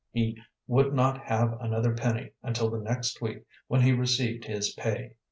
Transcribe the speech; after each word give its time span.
He 0.09 0.41
would 0.65 0.95
not 0.95 1.23
have 1.25 1.53
another 1.61 1.93
penny 1.93 2.31
until 2.41 2.71
the 2.71 2.79
next 2.79 3.21
week 3.21 3.45
when 3.67 3.81
he 3.83 3.91
received 3.91 4.45
his 4.45 4.73
pay. 4.73 5.13